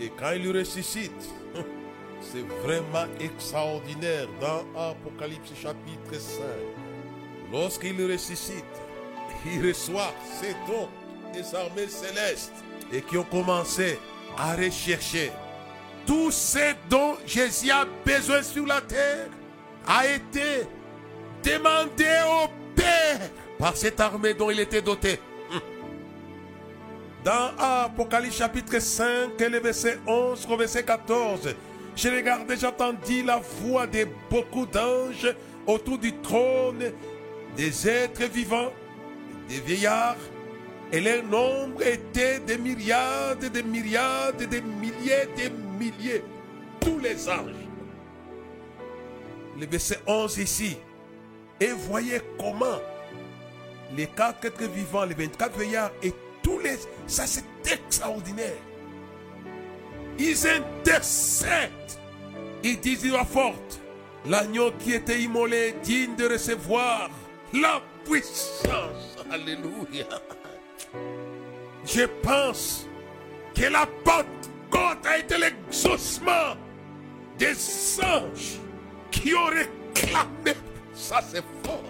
[0.00, 1.30] Et quand il ressuscite,
[2.20, 6.42] c'est vraiment extraordinaire dans Apocalypse chapitre 5.
[7.52, 8.64] Lorsqu'il ressuscite,
[9.46, 10.88] il reçoit ces dons
[11.34, 13.98] des armées célestes et qui ont commencé
[14.38, 15.30] à rechercher
[16.06, 19.28] tous ces dont Jésus a besoin sur la terre
[19.86, 20.66] a été
[21.42, 23.20] demandé au Père
[23.58, 25.20] par cette armée dont il était doté.
[27.24, 31.54] Dans Apocalypse chapitre 5, le verset 11 au verset 14,
[31.96, 35.34] j'ai regardé, j'entendis la voix de beaucoup d'anges
[35.66, 36.92] autour du trône,
[37.56, 38.72] des êtres vivants,
[39.48, 40.16] des vieillards,
[40.92, 45.50] et leur nombre était des myriades, des myriades, des milliers, des
[46.80, 47.54] tous les anges.
[49.58, 50.76] Le verset 11 ici.
[51.60, 52.80] Et voyez comment
[53.96, 56.76] les quatre êtres vivants, les 24 veillards et tous les...
[57.06, 58.56] Ça c'est extraordinaire.
[60.18, 61.70] Ils intercèdent.
[62.62, 63.80] Ils disent une voix forte.
[64.26, 67.10] L'agneau qui était immolé digne de recevoir
[67.52, 69.16] la puissance.
[69.30, 70.06] Alléluia.
[71.84, 72.86] Je pense
[73.54, 73.86] que la
[74.74, 76.56] A été l'exaucement
[77.38, 77.54] des
[78.02, 78.58] anges
[79.10, 80.58] qui ont réclamé.
[80.92, 81.84] Ça, c'est fort.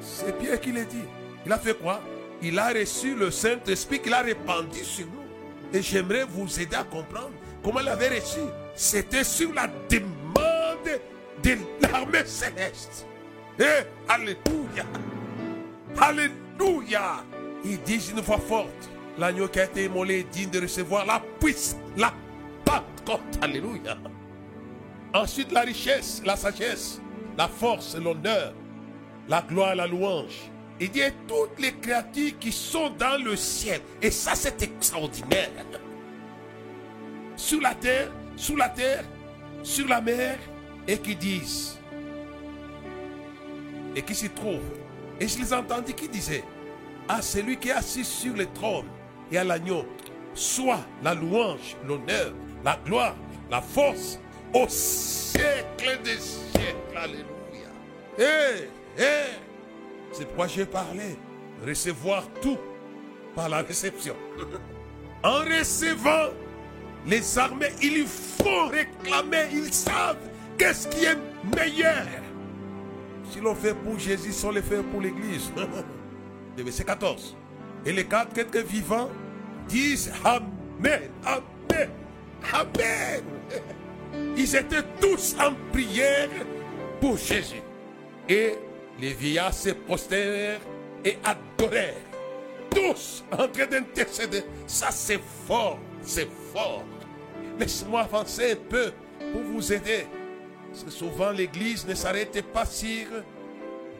[0.00, 1.04] C'est Pierre qui l'a dit.
[1.44, 2.00] Il a fait quoi?
[2.42, 5.22] Il a reçu le Saint-Esprit qu'il a répandu sur nous.
[5.72, 7.32] Et j'aimerais vous aider à comprendre
[7.62, 8.40] comment il avait reçu.
[8.74, 11.00] C'était sur la demande
[11.42, 13.06] de l'armée céleste.
[13.58, 14.84] Et Alléluia.
[15.98, 17.24] Alléluia.
[17.64, 21.76] Ils disent une fois forte l'agneau qui a été immolé digne de recevoir la puissance,
[21.96, 22.12] la
[22.64, 23.20] Pentecôte.
[23.40, 23.96] Alléluia.
[25.14, 27.00] Ensuite, la richesse, la sagesse,
[27.38, 28.52] la force, l'honneur,
[29.28, 30.50] la gloire, la louange.
[30.78, 33.80] Il dit toutes les créatures qui sont dans le ciel.
[34.02, 35.50] Et ça, c'est extraordinaire.
[37.36, 39.04] Sur la terre, sous la terre,
[39.62, 40.38] sur la mer,
[40.86, 41.78] et qui disent,
[43.94, 44.60] et qui s'y trouvent.
[45.18, 46.44] Et je les entendis qui disaient,
[47.08, 48.86] à celui qui est assis sur le trône
[49.30, 49.84] et à l'agneau,
[50.34, 52.32] soit la louange, l'honneur,
[52.64, 53.16] la gloire,
[53.50, 54.20] la force,
[54.54, 56.96] au siècle des siècles.
[56.96, 57.24] Alléluia.
[58.18, 59.04] Hé, hé,
[60.12, 61.16] c'est pourquoi j'ai parlé.
[61.66, 62.58] Recevoir tout
[63.34, 64.16] par la réception.
[65.22, 66.30] En recevant
[67.06, 70.18] les armées, ils font réclamer, ils savent
[70.56, 71.16] qu'est-ce qui est
[71.56, 72.06] meilleur.
[73.30, 75.50] Si l'on fait pour Jésus, si on le fait pour l'Église.
[76.56, 77.36] Le verset 14.
[77.86, 79.08] Et les quatre êtres vivants
[79.68, 81.88] disent Amen, Amen,
[82.52, 83.22] Amen.
[84.36, 86.28] Ils étaient tous en prière
[87.00, 87.62] pour Jésus.
[88.28, 88.54] Et
[89.00, 90.60] les vieillards se postèrent
[91.04, 91.94] et adorèrent.
[92.70, 94.42] Tous en train d'intercéder.
[94.66, 96.84] Ça, c'est fort, c'est fort.
[97.58, 98.92] Laisse-moi avancer un peu
[99.32, 100.06] pour vous aider.
[100.72, 103.06] Parce souvent, l'Église ne s'arrête pas sur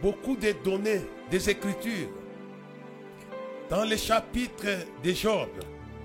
[0.03, 2.09] beaucoup de données des Écritures.
[3.69, 5.49] Dans les chapitres de Job,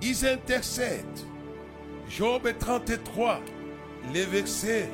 [0.01, 1.05] ils intercèdent.
[2.09, 3.39] Job 33,
[4.11, 4.89] les versets,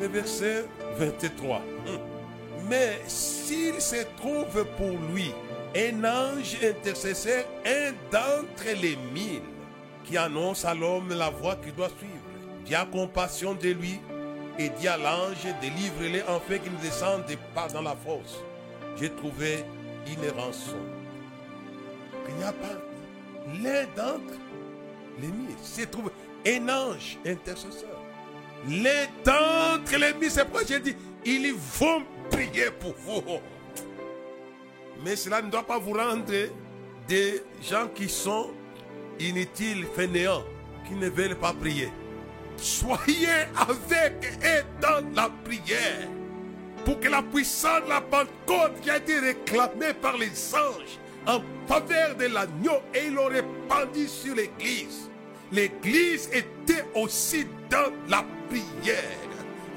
[0.00, 0.64] le verset
[0.96, 1.60] 23.
[2.68, 5.32] Mais s'il se trouve pour lui
[5.74, 9.42] un ange intercesseur, un d'entre les mille,
[10.04, 12.14] qui annonce à l'homme la voie qu'il doit suivre,
[12.64, 14.00] qui a compassion de lui
[14.56, 17.24] et dit à l'ange, délivre-les en fait qu'il ne descende
[17.56, 18.38] pas dans la fosse.
[18.98, 19.64] J'ai trouvé
[20.06, 20.95] une rançon.
[22.28, 22.76] Il n'y a pas
[23.62, 24.34] l'un d'entre
[25.20, 25.56] les mille.
[25.62, 26.10] C'est trouvé
[26.46, 28.02] un ange intercesseur.
[28.68, 33.40] Les d'entre les mille, c'est pourquoi j'ai dit, ils vont prier pour vous.
[35.04, 36.24] Mais cela ne doit pas vous rendre
[37.06, 38.50] des gens qui sont
[39.20, 40.44] inutiles, fainéants,
[40.86, 41.90] qui ne veulent pas prier.
[42.56, 46.08] Soyez avec et dans la prière
[46.84, 51.40] pour que la puissance de la Pentecôte qui a été réclamée par les anges en
[51.66, 55.10] faveur de l'agneau et il l'ont répandu sur l'église.
[55.52, 59.02] L'église était aussi dans la prière.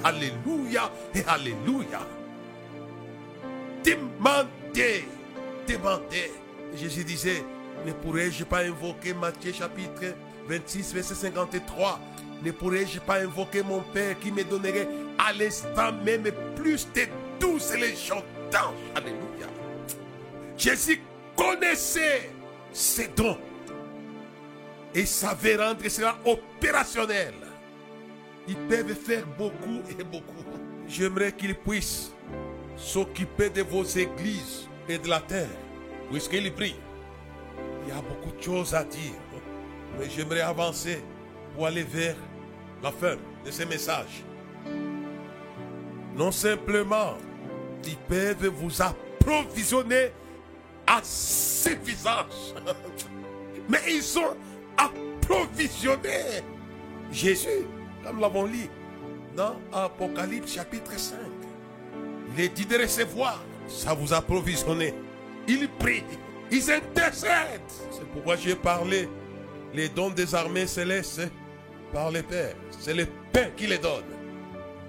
[0.03, 2.01] Alléluia et Alléluia.
[3.83, 5.05] Demandez,
[5.67, 6.31] demandez.
[6.75, 7.43] Jésus disait,
[7.85, 10.15] ne pourrais-je pas invoquer Matthieu chapitre
[10.47, 11.99] 26, verset 53
[12.43, 17.01] Ne pourrais-je pas invoquer mon Père qui me donnerait à l'instant même plus de
[17.39, 19.47] douze légions d'anges Alléluia.
[20.57, 21.01] Jésus
[21.59, 22.31] connaissait
[22.71, 23.37] ses dons
[24.93, 27.33] et savait rendre cela opérationnel.
[28.47, 30.43] Ils peuvent faire beaucoup et beaucoup.
[30.87, 32.11] J'aimerais qu'ils puissent
[32.75, 35.49] s'occuper de vos églises et de la terre,
[36.09, 36.79] puisqu'ils prient?
[37.83, 39.13] Il y a beaucoup de choses à dire,
[39.99, 41.03] mais j'aimerais avancer
[41.53, 42.15] pour aller vers
[42.81, 44.23] la fin de ces messages.
[46.15, 47.17] Non simplement,
[47.85, 50.11] ils peuvent vous approvisionner
[50.89, 52.55] à suffisance,
[53.69, 54.35] mais ils sont
[54.75, 56.41] approvisionnés.
[57.11, 57.65] Jésus,
[58.03, 58.67] comme l'avons lu
[59.35, 61.15] dans Apocalypse chapitre 5,
[62.35, 63.39] Il est dit de recevoir.
[63.67, 64.93] Ça vous a provisionné.
[65.47, 66.03] Ils prient.
[66.51, 67.61] Ils intercèdent.
[67.91, 69.07] C'est pourquoi j'ai parlé
[69.73, 71.21] les dons des armées célestes
[71.93, 72.55] par les pères.
[72.71, 74.03] C'est le Père qui les donne.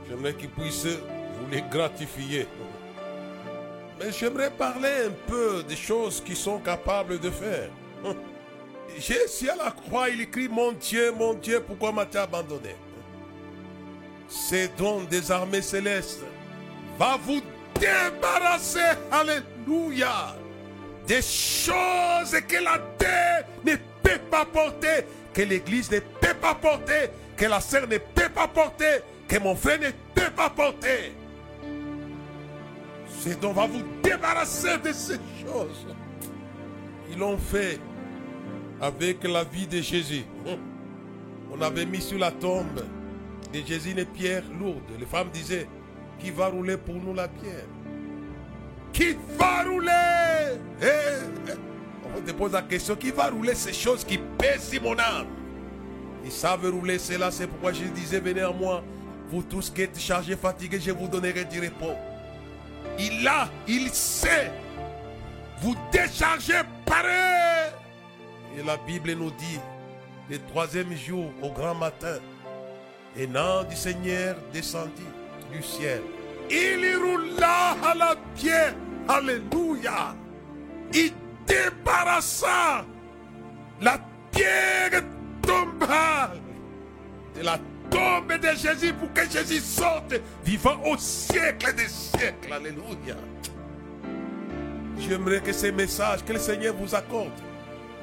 [0.09, 2.47] J'aimerais qu'ils puissent vous les gratifier.
[4.01, 7.69] Mais j'aimerais parler un peu des choses qu'ils sont capables de faire.
[8.99, 12.75] Jésus à la croix, il écrit Mon Dieu, mon Dieu, pourquoi m'as-tu abandonné?
[14.27, 16.25] Ces dons des armées célestes
[16.99, 17.43] va vous
[17.79, 18.81] débarrasser,
[19.13, 20.35] Alléluia,
[21.07, 27.11] des choses que la terre ne peut pas porter, que l'église ne peut pas porter,
[27.37, 31.13] que la sœur ne peut pas porter, que mon frère ne peut pas porter.
[33.23, 35.87] C'est dont va vous débarrasser de ces choses.
[37.13, 37.79] Ils l'ont fait
[38.81, 40.25] avec la vie de Jésus.
[41.53, 42.83] On avait mis sur la tombe
[43.53, 44.81] de Jésus une pierre lourde.
[44.99, 45.69] Les femmes disaient,
[46.19, 47.67] qui va rouler pour nous la pierre?
[48.91, 50.59] Qui va rouler?
[50.83, 51.53] Eh,
[52.17, 55.27] On te pose la question, qui va rouler ces choses qui pèsent mon âme?
[56.25, 58.83] Ils savent rouler cela, c'est pourquoi je disais, venez à moi,
[59.31, 61.95] vous tous qui êtes chargés, fatigués, je vous donnerai du repos.
[63.03, 64.53] Il a, il sait
[65.63, 67.73] vous décharger pareil.
[68.59, 69.59] Et la Bible nous dit,
[70.29, 72.19] le troisième jour, au grand matin,
[73.19, 75.09] un nom du Seigneur descendit
[75.51, 76.03] du ciel.
[76.51, 78.75] Il y roula à la pierre.
[79.09, 80.15] Alléluia.
[80.93, 81.13] Il
[81.47, 82.85] débarrassa.
[83.81, 83.99] La
[84.31, 85.03] pierre
[85.43, 86.33] tomba
[87.35, 87.59] de la
[87.91, 92.53] tombe de Jésus pour que Jésus sorte vivant au siècle des siècles.
[92.53, 93.17] Alléluia.
[94.99, 97.33] J'aimerais que ces messages que le Seigneur vous accorde,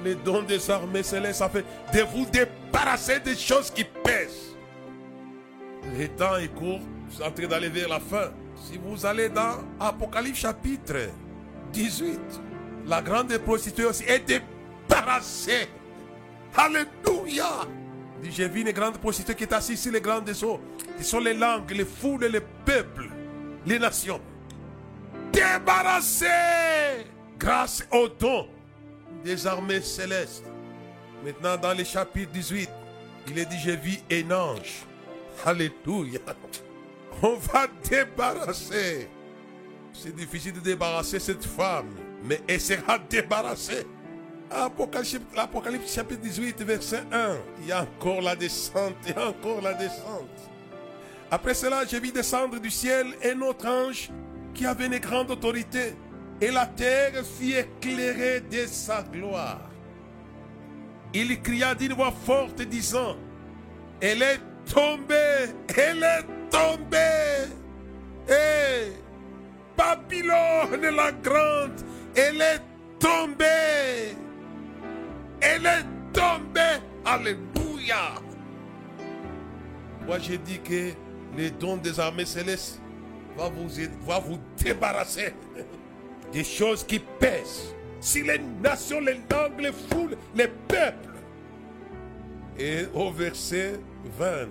[0.04, 1.62] les dons des armées célestes, afin
[1.94, 4.56] de vous débarrasser des choses qui pèsent.
[5.98, 8.32] Le temps est court, vous êtes en train d'aller vers la fin.
[8.56, 11.10] Si vous allez dans Apocalypse chapitre
[11.72, 12.20] 18,
[12.88, 15.68] la grande prostituée aussi est débarrassée.
[16.56, 17.68] Alléluia.
[18.24, 20.60] J'ai vu une grande prostituée qui est assise sur les grandes eaux.
[20.98, 23.10] Ce sont les langues, les foules, les peuples,
[23.66, 24.20] les nations.
[25.32, 26.26] Débarrassée
[27.38, 28.48] grâce au don
[29.24, 30.44] des armées célestes.
[31.24, 32.70] Maintenant, dans le chapitre 18,
[33.30, 34.84] il est dit, j'ai vu un ange.
[35.46, 36.20] Alléluia.
[37.22, 39.10] On va débarrasser.
[39.94, 41.90] C'est difficile de débarrasser cette femme,
[42.24, 43.86] mais elle sera débarrassée.
[44.50, 47.38] Apocalypse, chapitre 18, verset 1.
[47.62, 50.50] Il y a encore la descente, et encore la descente.
[51.30, 54.10] Après cela, j'ai vu descendre du ciel un autre ange
[54.54, 55.96] qui avait une grande autorité,
[56.40, 59.70] et la terre fut éclairée de sa gloire.
[61.14, 63.18] Il cria d'une voix forte, disant,
[64.00, 64.40] Elle est
[64.74, 67.54] tombée, elle est tombée.
[68.30, 68.92] Et
[69.76, 71.82] Babylone la grande,
[72.16, 72.62] elle est
[73.00, 74.16] tombée.
[75.42, 76.82] Elle est tombée.
[77.06, 78.16] Alléluia.
[80.06, 80.92] Moi, j'ai dit que
[81.36, 82.82] les dons des armées célestes
[83.38, 85.34] va vous, vous débarrasser
[86.32, 87.74] des choses qui pèsent.
[88.00, 91.16] Si les nations, les langues, les foules, les peuples.
[92.60, 93.80] Et au verset
[94.18, 94.48] 20,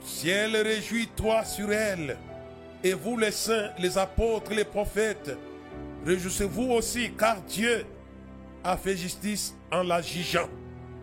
[0.00, 2.16] ciel réjouis-toi sur elle.
[2.84, 5.36] Et vous les saints, les apôtres, les prophètes,
[6.06, 7.84] réjouissez-vous aussi, car Dieu
[8.62, 10.48] a fait justice en la jugeant.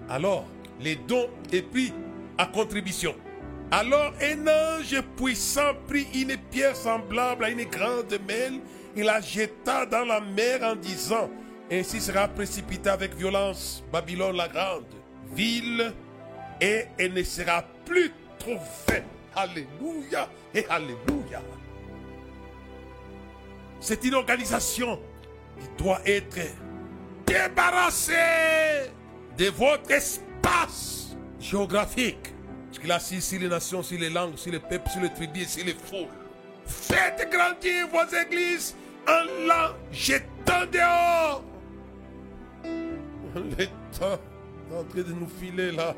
[0.09, 0.45] Alors,
[0.79, 1.93] les dons et puis
[2.37, 3.15] à contribution.
[3.71, 8.59] Alors un ange puissant prit une pierre semblable à une grande mêle
[8.95, 11.29] et la jeta dans la mer en disant,
[11.71, 14.85] ainsi sera précipitée avec violence Babylone la grande,
[15.33, 15.93] ville,
[16.61, 19.03] et elle ne sera plus trouvée.
[19.35, 21.41] Alléluia et Alléluia.
[23.81, 24.99] C'est une organisation
[25.59, 26.39] qui doit être
[27.25, 28.91] débarrassée
[29.37, 32.33] de votre espace géographique.
[32.67, 35.49] Parce qu'il assise sur les nations, sur les langues, sur les peuples, sur les tribus,
[35.49, 36.07] sur les foules.
[36.65, 38.75] Faites grandir vos églises
[39.07, 41.43] en la jetant dehors.
[43.35, 43.65] Le
[43.97, 44.19] temps
[44.71, 45.95] est en train de nous filer là.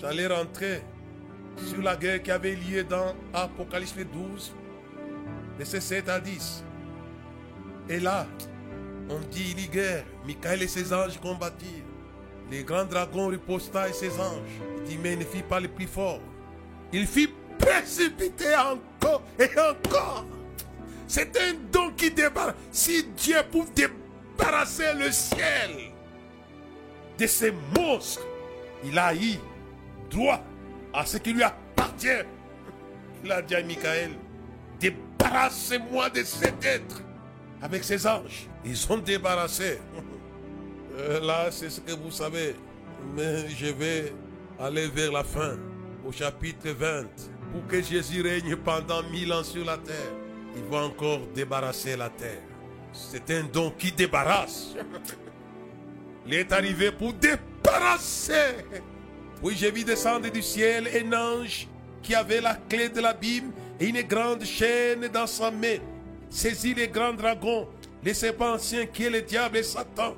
[0.00, 0.82] J'allais rentrer
[1.64, 4.54] sur la guerre qui avait lieu dans Apocalypse 12,
[5.58, 6.64] verset 7 à 10.
[7.88, 8.26] Et là,
[9.08, 10.04] on dit guerre.
[10.26, 11.84] Michael et ses anges combattirent.
[12.50, 14.60] Les grands dragons riposta et ses anges.
[14.78, 16.20] Il dit, mais il ne fit pas le plus fort.
[16.92, 17.28] Il fit
[17.58, 20.24] précipiter encore et encore.
[21.08, 22.54] C'est un don qui débarrasse.
[22.70, 25.92] Si Dieu pouvait débarrasser le ciel
[27.18, 28.26] de ces monstres,
[28.84, 29.36] il a eu
[30.10, 30.42] droit
[30.92, 32.24] à ce qui lui appartient.
[33.24, 34.10] Il a dit à Michael,
[34.78, 37.02] débarrasse-moi de cet être.
[37.62, 39.78] Avec ses anges, ils sont débarrassés.
[40.98, 42.56] Euh, là, c'est ce que vous savez.
[43.14, 44.14] Mais je vais
[44.58, 45.58] aller vers la fin,
[46.06, 47.04] au chapitre 20.
[47.52, 50.12] Pour que Jésus règne pendant mille ans sur la terre,
[50.56, 52.40] il va encore débarrasser la terre.
[52.92, 54.74] C'est un don qui débarrasse.
[56.26, 58.64] Il est arrivé pour débarrasser.
[59.42, 61.68] Oui, j'ai vu descendre du ciel un ange
[62.02, 65.76] qui avait la clé de l'abîme et une grande chaîne dans sa main.
[66.30, 67.68] Saisit les grands dragons,
[68.02, 70.14] les serpents anciens qui est le diable et Satan.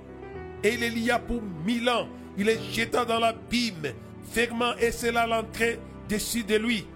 [0.62, 2.08] Et il les lia pour mille ans.
[2.36, 3.92] Il les jeta dans l'abîme,
[4.30, 5.78] fermant et cela l'entrée
[6.08, 6.86] dessus de lui,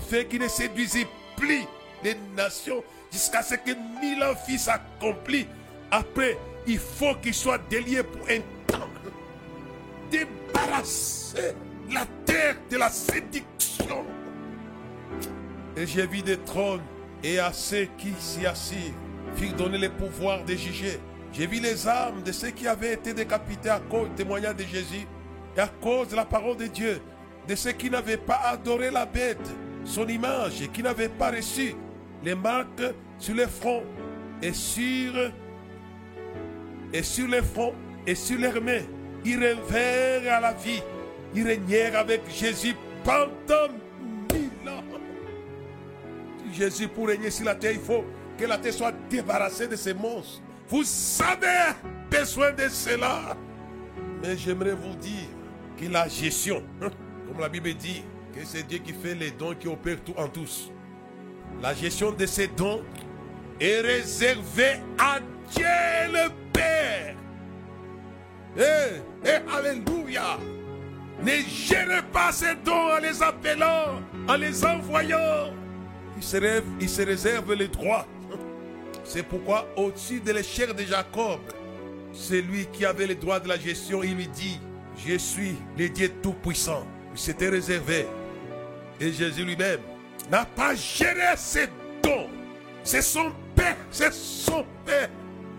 [0.00, 1.06] fait qu'il ne séduisait
[1.36, 1.64] plus
[2.02, 5.46] les nations jusqu'à ce que mille ans fissent accompli.
[5.90, 8.88] Après, il faut qu'il soit délié pour un temps.
[10.10, 11.54] Débarrasser
[11.90, 14.04] la terre de la séduction.
[15.76, 16.82] Et j'ai vu des trônes
[17.24, 18.92] et à ceux qui s'y assirent
[19.34, 21.00] firent donner le pouvoir de juger.
[21.32, 24.64] J'ai vu les âmes de ceux qui avaient été décapités à cause du témoignage de
[24.64, 25.06] Jésus
[25.56, 27.00] et à cause de la parole de Dieu,
[27.48, 29.50] de ceux qui n'avaient pas adoré la bête,
[29.84, 31.74] son image, et qui n'avaient pas reçu
[32.22, 33.82] les marques sur le front
[34.42, 35.32] et sur,
[36.92, 37.74] et sur les fronts
[38.06, 38.82] et sur leurs mains.
[39.24, 40.82] Ils revinrent à la vie.
[41.34, 43.83] Ils régnèrent avec Jésus pendant.
[46.54, 48.04] Jésus, pour régner sur la terre, il faut
[48.38, 50.40] que la terre soit débarrassée de ces monstres.
[50.68, 50.84] Vous
[51.20, 51.74] avez
[52.10, 53.36] besoin de cela.
[54.22, 55.28] Mais j'aimerais vous dire
[55.76, 58.02] que la gestion, comme la Bible dit,
[58.32, 60.70] que c'est Dieu qui fait les dons qui opèrent tout en tous.
[61.62, 62.82] La gestion de ces dons
[63.60, 65.18] est réservée à
[65.54, 65.64] Dieu
[66.12, 67.14] le Père.
[68.56, 70.38] Eh, eh, alléluia.
[71.22, 75.52] Ne gérez pas ces dons en les appelant, en les envoyant.
[76.80, 78.06] Il se, réserve les droits.
[79.04, 81.38] C'est pourquoi au-dessus de l'échelle de Jacob,
[82.14, 84.02] c'est lui qui avait le droit de la gestion.
[84.02, 84.58] Il lui dit,
[85.06, 86.86] je suis le Dieu Tout-Puissant.
[87.12, 88.06] Il s'était réservé.
[88.98, 89.80] Et Jésus lui-même
[90.30, 91.66] n'a pas géré ses
[92.02, 92.28] dons.
[92.82, 95.10] C'est son Père, c'est son Père.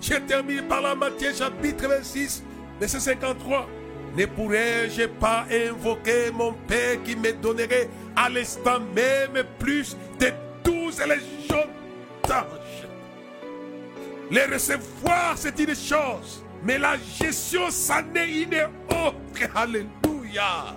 [0.01, 2.43] Je termine par la Matthieu chapitre 26,
[2.80, 3.70] verset 53.
[4.18, 10.32] Ne pourrais-je pas invoquer mon Père qui me donnerait à l'instant même plus de
[10.95, 11.67] douze légions
[12.27, 12.87] d'anges
[14.31, 18.55] Les recevoir, c'est une chose, mais la gestion, ça n'est une
[18.89, 19.15] autre.
[19.53, 20.75] Alléluia.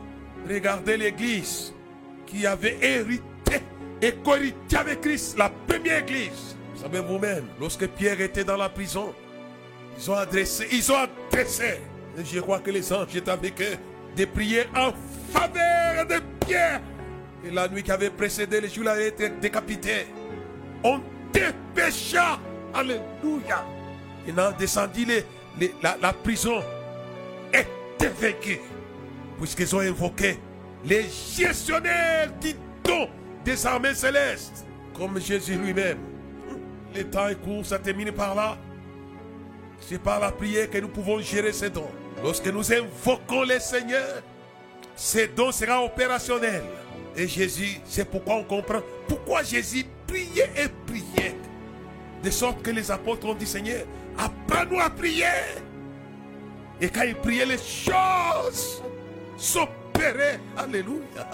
[0.48, 1.72] Regardez l'église
[2.26, 3.62] qui avait hérité
[4.00, 6.56] et co-hérité avec Christ, la première église.
[6.74, 9.14] Vous savez vous-même, lorsque Pierre était dans la prison,
[9.98, 11.80] ils ont adressé, ils ont adressé,
[12.16, 13.76] et je crois que les anges étaient avec eux,
[14.14, 14.92] des prières en
[15.32, 16.80] faveur de Pierre.
[17.44, 20.06] Et la nuit qui avait précédé, les jours avaient été décapités.
[20.82, 21.00] On
[21.32, 22.38] dépêcha,
[22.74, 23.64] alléluia.
[24.26, 25.24] Il a descendu les,
[25.58, 26.62] les, la, la prison
[27.52, 28.60] était vaincue,
[29.38, 30.38] puisqu'ils ont invoqué
[30.84, 31.04] les
[31.36, 32.52] gestionnaires du
[32.84, 33.08] don
[33.44, 34.66] des armées célestes,
[34.96, 35.98] comme Jésus lui-même.
[36.94, 38.58] Le temps est court, ça termine par là.
[39.80, 41.90] C'est par la prière que nous pouvons gérer ces dons.
[42.22, 44.22] Lorsque nous invoquons le Seigneur,
[44.96, 46.64] ces dons seront opérationnels.
[47.18, 51.34] Et Jésus, c'est pourquoi on comprend pourquoi Jésus priait et priait.
[52.22, 53.84] De sorte que les apôtres ont dit Seigneur,
[54.16, 55.24] apprends-nous à prier.
[56.80, 58.84] Et quand ils priaient, les choses
[59.36, 60.38] s'opéraient.
[60.56, 61.28] Alléluia.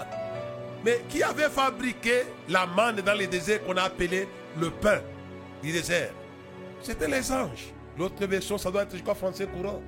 [0.83, 4.27] Mais qui avait fabriqué la manne dans le désert qu'on a appelé
[4.59, 5.01] le pain
[5.61, 6.11] du désert?
[6.81, 7.73] C'était les anges.
[7.95, 9.81] L'autre version, ça doit être, je crois, français courant.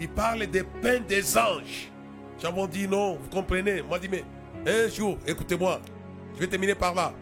[0.00, 1.92] Il parle des pains des anges.
[2.40, 3.80] J'avais dit non, vous comprenez.
[3.82, 4.24] Moi, dit, mais
[4.66, 5.80] un jour, écoutez-moi,
[6.34, 7.14] je vais terminer par là.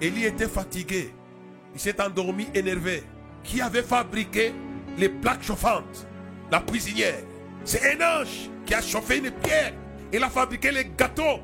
[0.00, 1.12] Élie était fatigué.
[1.74, 3.02] Il s'est endormi, énervé.
[3.42, 4.52] Qui avait fabriqué
[4.96, 6.06] les plaques chauffantes?
[6.50, 7.18] La cuisinière.
[7.64, 9.72] C'est un ange qui a chauffé une pierre.
[10.12, 11.40] Il a fabriqué les gâteaux.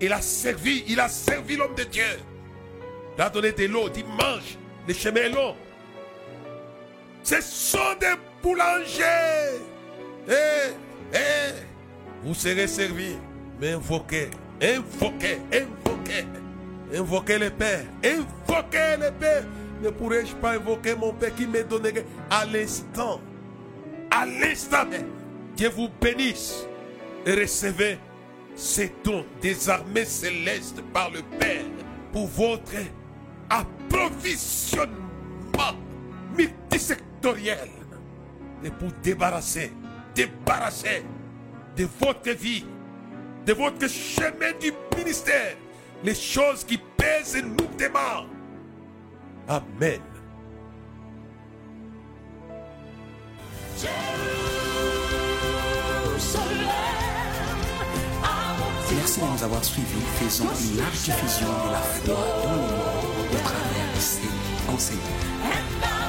[0.00, 2.04] Il a servi, il a servi l'homme de Dieu.
[3.16, 4.58] Il a donné de l'eau, il mange.
[4.86, 5.34] Le chemin est.
[7.22, 9.60] Ce sont des boulangers.
[10.28, 10.72] Eh,
[11.14, 11.16] eh,
[12.22, 13.16] vous serez servis.
[13.60, 14.30] Mais invoquez,
[14.62, 16.26] invoquez, invoquez.
[16.94, 17.84] Invoquez le Père.
[18.04, 19.44] Invoquez le Père.
[19.82, 23.20] Ne pourrais-je pas invoquer mon Père qui me donnerait à l'instant
[24.10, 24.86] À l'instant.
[25.56, 26.66] Dieu vous bénisse.
[27.24, 27.98] Et recevez
[28.54, 31.64] ces dons des armées célestes par le Père
[32.12, 32.76] pour votre
[33.50, 34.96] approvisionnement
[36.36, 37.68] multisectoriel
[38.64, 39.72] et pour débarrasser,
[40.14, 41.04] débarrasser
[41.76, 42.64] de votre vie,
[43.46, 45.56] de votre chemin du ministère,
[46.02, 48.26] les choses qui pèsent lourdement
[49.48, 50.00] Amen.
[58.96, 59.86] Merci de nous avoir suivis.
[60.18, 62.70] Faisons une large diffusion de la foi dans le monde
[63.30, 66.05] au travers de ces enseignements.